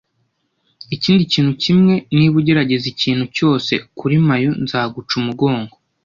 [0.95, 1.93] Ikindi kintu kimwe.
[2.17, 5.73] Niba ugerageza ikintu cyose kuri Mayu nzaguca umugongo